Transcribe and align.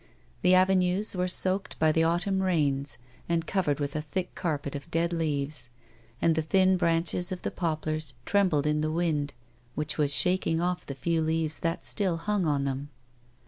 The 0.41 0.55
avenues 0.55 1.15
were 1.15 1.27
soaked 1.27 1.77
by 1.77 1.91
the 1.91 2.03
autumn 2.03 2.41
rains 2.41 2.97
and 3.29 3.45
covered 3.45 3.79
with 3.79 3.95
a 3.95 4.01
thick 4.01 4.33
carpet 4.33 4.73
of 4.73 4.89
dead 4.89 5.13
leaves, 5.13 5.69
and 6.19 6.33
the 6.33 6.41
thin 6.41 6.75
branches 6.75 7.31
of 7.31 7.43
the 7.43 7.51
poplars 7.51 8.15
trembled 8.25 8.65
in 8.65 8.81
the 8.81 8.91
wind 8.91 9.35
which 9.75 9.99
was 9.99 10.11
shaking 10.11 10.59
off" 10.59 10.87
the 10.87 10.95
few 10.95 11.21
leaves 11.21 11.59
that 11.59 11.85
still 11.85 12.17
hung 12.17 12.47
on 12.47 12.63
them. 12.63 12.89